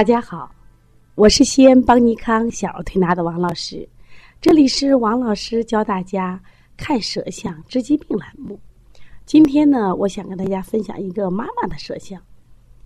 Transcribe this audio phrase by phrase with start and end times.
[0.00, 0.50] 大家好，
[1.14, 3.86] 我是西安邦尼康小儿推拿的王老师，
[4.40, 6.42] 这里是王老师教大家
[6.74, 8.58] 看舌象治疾病栏目。
[9.26, 12.18] 今天呢，我想跟大家分享一个妈妈的舌象，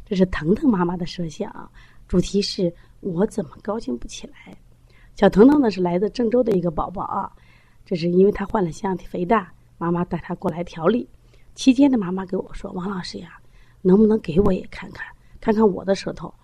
[0.05, 1.71] 这是腾腾妈妈的舌象啊。
[2.09, 4.53] 主题是我怎么高兴不起来？
[5.15, 7.31] 小腾腾呢是来自郑州的一个宝宝啊，
[7.87, 11.09] 这是因为他患了腺样体肥大，妈妈带他过来调理。
[11.55, 13.39] 期间的妈妈给我说：“王老师呀，
[13.83, 15.07] 能不能给我也看看，
[15.41, 16.35] 看看我的舌头？”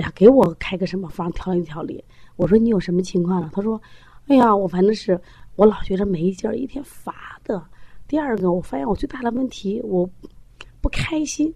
[0.00, 2.04] 呀，给我开个什么方调理调理？
[2.36, 3.50] 我说你有什么情况了？
[3.52, 3.80] 他说
[4.26, 5.20] ：“哎呀，我反正是
[5.56, 7.64] 我老觉着没劲儿，一天乏的。
[8.08, 10.08] 第二个，我发现我最大的问题，我
[10.80, 11.54] 不开心。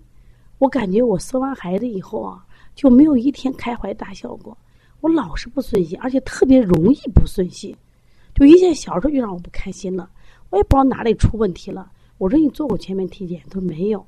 [0.58, 4.56] 我感觉我生完孩子以后啊，就没有一天开怀大笑过。
[5.00, 7.76] 我老是不顺心，而且特别容易不顺心，
[8.34, 10.08] 就一件小事就让我不开心了。
[10.50, 11.90] 我也不知道哪里出问题了。
[12.18, 13.42] 我说你做过全面体检？
[13.50, 14.04] 他说没有。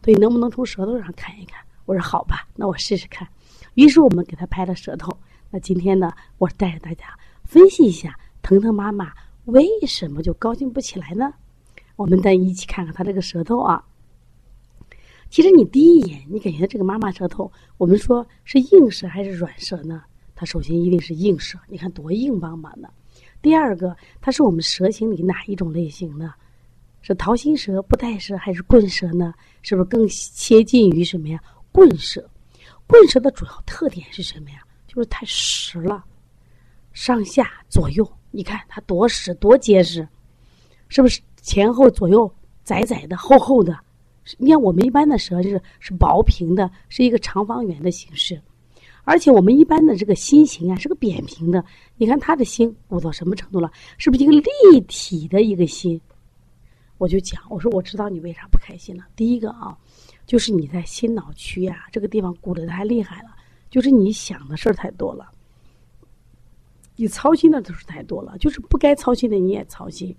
[0.00, 1.62] 对，能不能从舌头上看一看？
[1.84, 3.28] 我说好吧，那我试试看。”
[3.74, 5.16] 于是我们给他拍了舌头。
[5.50, 7.06] 那今天呢，我带着大家
[7.44, 9.12] 分析一下腾腾妈妈
[9.44, 11.32] 为什么就高兴不起来呢？
[11.96, 13.84] 我们再一起看看她这个舌头啊。
[15.30, 20.02] 其实你第一眼你感觉这个妈妈舌头，我们说是硬舌还是软舌呢？
[20.34, 22.88] 它首先一定是硬舌，你看多硬邦邦的。
[23.40, 26.34] 第二个，它是我们舌形里哪一种类型呢？
[27.02, 29.34] 是桃心舌、不带舌还是棍舌呢？
[29.62, 31.40] 是不是更接近于什么呀？
[31.70, 32.28] 棍舌。
[32.86, 34.58] 棍蛇的主要特点是什么呀？
[34.86, 36.04] 就是太实了，
[36.92, 40.06] 上下左右，你看它多实多结实，
[40.88, 42.32] 是不是前后左右
[42.62, 43.76] 窄窄的、厚厚的？
[44.38, 48.40] 你看我们一般的蛇就是是薄平的，是一个长方圆的形式，
[49.02, 51.64] 而且我们一般的这个心形啊是个扁平的。
[51.96, 53.68] 你看它的心鼓到什么程度了？
[53.98, 56.00] 是不是一个立体的一个心？
[56.98, 59.04] 我就讲，我说我知道你为啥不开心了。
[59.16, 59.76] 第一个啊。
[60.26, 63.30] 就是你在心脑区呀，这个地方鼓得太厉害了，
[63.70, 65.30] 就是你想的事儿太多了，
[66.96, 70.14] 你操心的都是太多了，就是不该操心的你也操心。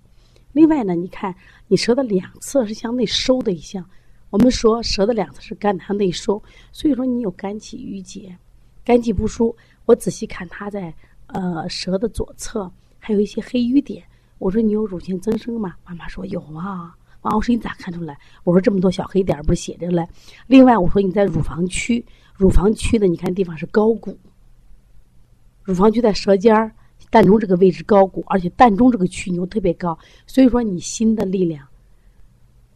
[0.51, 1.33] 另外呢，你看
[1.67, 3.83] 你舌的两侧是向内收的一项，
[4.29, 8.37] 我们说舌的两侧是肝的向内收，所以说你有肝气郁结，
[8.83, 9.55] 肝气不舒。
[9.85, 10.93] 我仔细看它在
[11.27, 14.03] 呃舌的左侧还有一些黑瘀点，
[14.37, 15.75] 我说你有乳腺增生吗？
[15.85, 16.95] 妈妈说有啊。
[17.25, 18.15] 王老师，你咋看出来？
[18.43, 20.07] 我说这么多小黑点不是写着嘞。
[20.45, 22.05] 另外，我说你在乳房区，
[22.35, 24.15] 乳房区的你看地方是高骨，
[25.63, 26.71] 乳房区在舌尖儿、
[27.11, 29.97] 膻中这个位置高骨，而且膻中这个区又特别高，
[30.27, 31.67] 所以说你心的力量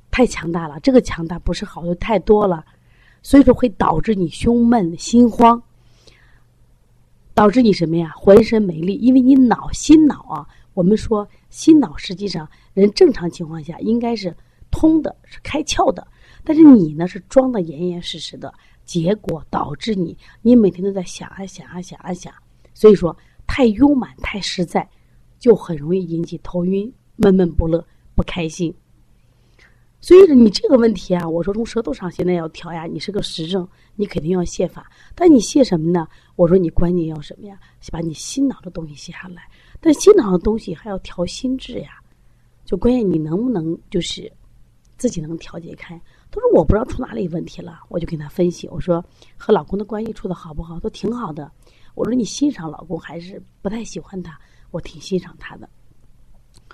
[0.09, 0.79] 太强大了。
[0.79, 2.65] 这个强大不是好的太多了，
[3.21, 5.61] 所以说会导致你胸闷、心慌，
[7.35, 8.11] 导致你什么呀？
[8.17, 10.47] 浑身没力，因为你脑心脑啊。
[10.79, 12.49] 我们说心脑实际上。
[12.73, 14.33] 人正常情况下应该是
[14.71, 16.07] 通的，是开窍的，
[16.45, 18.53] 但是你呢是装的严严实实的，
[18.85, 22.33] 结果导致你你每天都在想啊想啊想啊想，
[22.73, 23.13] 所以说
[23.45, 24.87] 太慵懒太实在，
[25.37, 27.85] 就很容易引起头晕、闷闷不乐、
[28.15, 28.73] 不开心。
[29.99, 36.07] 所以你这个问题啊，我说从舌头上现在要调呀，你是个实症，你肯定要泻法，但你泻什么呢？
[36.37, 37.59] 我说你关键要什么呀？
[37.91, 39.43] 把你心脑的东西泻下来，
[39.79, 41.91] 但心脑的东西还要调心智呀。
[42.65, 44.31] 就关键你能不能就是
[44.97, 45.99] 自己能调节开？
[46.29, 48.67] 他说我不知道出哪里问题了，我就跟他分析。
[48.69, 49.03] 我说
[49.37, 50.79] 和老公的关系处的好不好？
[50.79, 51.51] 都挺好的。
[51.95, 54.39] 我说你欣赏老公还是不太喜欢他？
[54.69, 55.67] 我挺欣赏他的。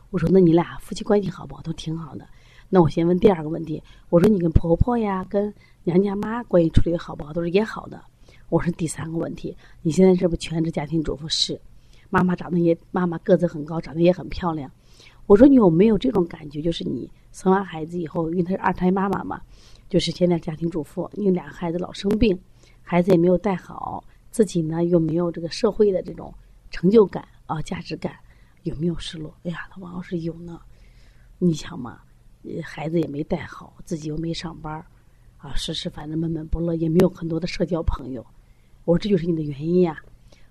[0.09, 1.61] 我说那你俩夫妻关系好不好？
[1.61, 2.27] 都挺好的。
[2.67, 3.81] 那我先问第二个问题。
[4.09, 7.31] 我说你跟婆婆呀、跟娘家妈关系处理好不好？
[7.31, 8.03] 都是也好的。
[8.49, 11.29] 我说第三个问题，你现在是不是全职家庭主妇？
[11.29, 11.59] 是。
[12.15, 14.71] 妈妈长得也，妈妈个子很高，长得也很漂亮。
[15.25, 16.61] 我说你有没有这种感觉？
[16.61, 19.41] 就是你生完孩子以后，因为她是二胎妈妈嘛，
[19.89, 22.39] 就是现在家庭主妇，因为俩孩子老生病，
[22.81, 24.01] 孩子也没有带好，
[24.31, 26.33] 自己呢又没有这个社会的这种
[26.71, 28.15] 成就感啊、价值感，
[28.63, 29.35] 有没有失落？
[29.43, 30.57] 哎呀，他王老师有呢。
[31.37, 31.99] 你想嘛，
[32.63, 34.73] 孩子也没带好，自己又没上班
[35.35, 38.25] 啊，时时反正闷闷不乐，也没有很多的社交朋友。
[38.85, 40.01] 我说这就是你的原因呀。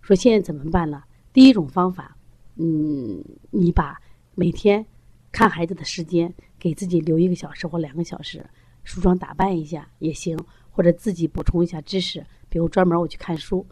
[0.02, 1.02] 说现在怎么办呢？
[1.34, 2.16] 第一种方法，
[2.56, 4.00] 嗯，你把。
[4.36, 4.84] 每天
[5.31, 8.44] 看孩子的时间，给自己留一个小时或两个小时，
[8.82, 10.36] 梳妆打扮一下也行，
[10.70, 13.64] 或者自己补充一下知识，比如专门我去看书，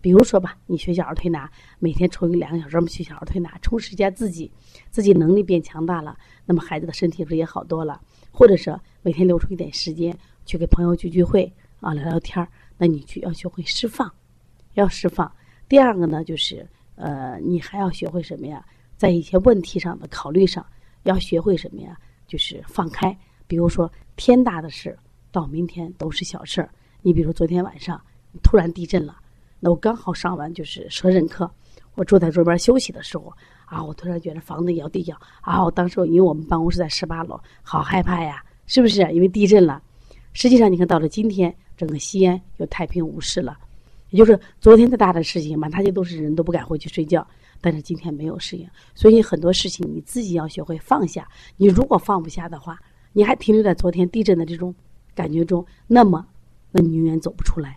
[0.00, 1.48] 比如说吧，你学小儿推拿，
[1.78, 4.50] 每天抽一两个小时专门学小儿推拿，充实一下自己，
[4.90, 8.00] 自己能力变强大了，那么孩子的身体不是也好多了？
[8.32, 10.16] 或者是每天留出一点时间
[10.46, 14.12] 去给朋友聚聚会啊，聊聊天儿，那你去要学会释放，
[14.74, 15.32] 要释放。
[15.68, 16.68] 第二个呢，就是
[16.98, 18.64] 呃，你还要学会什么呀？
[18.96, 20.66] 在一些问题上的考虑上，
[21.04, 21.96] 要学会什么呀？
[22.26, 23.16] 就是放开。
[23.46, 24.98] 比如说天大的事，
[25.30, 26.68] 到明天都是小事儿。
[27.00, 27.98] 你比如昨天晚上
[28.42, 29.16] 突然地震了，
[29.60, 31.50] 那我刚好上完就是舌诊课，
[31.94, 33.32] 我坐在桌边休息的时候
[33.64, 35.64] 啊，我突然觉得房子摇地摇啊！
[35.64, 39.00] 我当时因为我们办公室在十八楼，好害怕呀，是不是？
[39.12, 39.80] 因为地震了。
[40.32, 43.56] 实际上，你看到了今天，整个西安又太平无事了。
[44.10, 47.26] 也就是昨天再大的事情，满大街都是人都不敢回去睡觉。
[47.60, 51.28] 但是今天没有适应，所以很多事情你自己要学会放下。
[51.56, 52.78] 你如果放不下的话，
[53.12, 54.72] 你还停留在昨天地震的这种
[55.12, 56.24] 感觉中，那么，
[56.70, 57.76] 那你永远走不出来。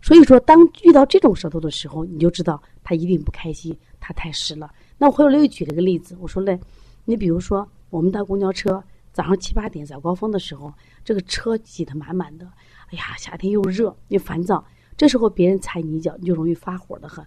[0.00, 4.72] 所以说，当遇到这种舌头的时候，你就知道他一定不开心，他太湿了。
[4.96, 6.58] 那我后来又举了个例子，我说嘞，
[7.04, 8.82] 你比如说我们搭公交车，
[9.12, 10.72] 早上七八点早高峰的时候，
[11.04, 12.46] 这个车挤得满满的，
[12.90, 14.64] 哎呀，夏天又热又烦躁，
[14.96, 17.24] 这时候别人踩你一脚，你就容易发火的很。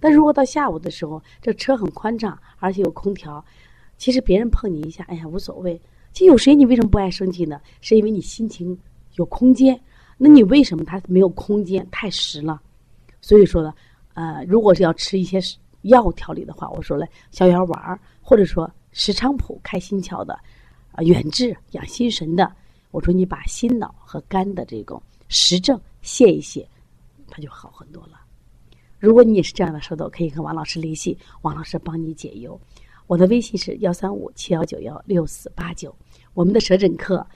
[0.00, 3.44] 但如果到下午的时候，这车很宽敞，而且有空调，
[3.96, 5.80] 其实别人碰你一下，哎呀无所谓。
[6.12, 7.60] 其实有谁你为什么不爱生气呢？
[7.80, 8.76] 是因为你心情
[9.14, 9.80] 有空间。
[10.18, 11.86] 那你为什么他没有空间？
[11.90, 12.60] 太实了。
[13.20, 13.72] 所以说呢，
[14.14, 15.40] 呃，如果是要吃一些
[15.82, 20.38] 药调理的话，我说了逍遥丸儿，或者说石菖蒲开心窍的，
[20.92, 22.52] 啊远志养心神的，
[22.90, 26.64] 我说你把心脑和肝的这种实症泻一泻，
[27.34, 28.20] 它就好很多了。
[28.98, 32.60] 如果你也是这样的舌头，可以和王老师联系，王老师帮你解忧。
[33.06, 35.96] 我的微信是幺三五七幺九幺六四八九。
[36.34, 37.26] 我们的舌诊课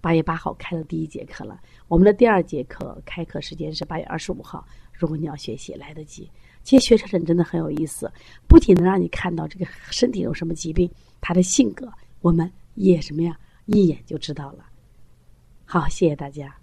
[0.00, 1.58] 八月八号开了第一节课了，
[1.88, 4.64] 我们的第二节课开课时间是八月二十五号。
[4.92, 6.30] 如果你要学习，来得及。
[6.62, 8.12] 其实学舌诊真的很有意思，
[8.46, 14.64] 不仅能让你看到这个身体有什么疾病，他的性格，我们也什么呀，一眼就知道了。
[15.64, 16.54] 好，谢谢大家。